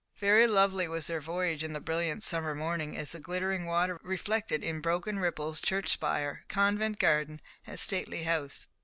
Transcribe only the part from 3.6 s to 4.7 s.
water reflected